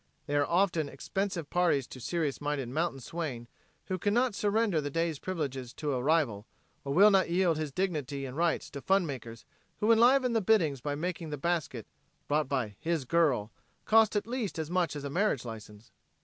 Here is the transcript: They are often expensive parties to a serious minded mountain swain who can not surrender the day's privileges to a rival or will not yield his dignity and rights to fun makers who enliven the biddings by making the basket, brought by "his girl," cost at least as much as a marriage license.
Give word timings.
They 0.25 0.35
are 0.35 0.47
often 0.47 0.89
expensive 0.89 1.51
parties 1.51 1.85
to 1.89 1.99
a 1.99 2.01
serious 2.01 2.41
minded 2.41 2.69
mountain 2.69 2.99
swain 3.01 3.47
who 3.85 3.99
can 3.99 4.15
not 4.15 4.33
surrender 4.33 4.81
the 4.81 4.89
day's 4.89 5.19
privileges 5.19 5.73
to 5.75 5.93
a 5.93 6.01
rival 6.01 6.47
or 6.83 6.91
will 6.91 7.11
not 7.11 7.29
yield 7.29 7.59
his 7.59 7.71
dignity 7.71 8.25
and 8.25 8.35
rights 8.35 8.71
to 8.71 8.81
fun 8.81 9.05
makers 9.05 9.45
who 9.79 9.91
enliven 9.91 10.33
the 10.33 10.41
biddings 10.41 10.81
by 10.81 10.95
making 10.95 11.29
the 11.29 11.37
basket, 11.37 11.85
brought 12.27 12.49
by 12.49 12.75
"his 12.79 13.05
girl," 13.05 13.51
cost 13.85 14.15
at 14.15 14.25
least 14.25 14.57
as 14.57 14.71
much 14.71 14.95
as 14.95 15.03
a 15.03 15.09
marriage 15.11 15.45
license. 15.45 15.91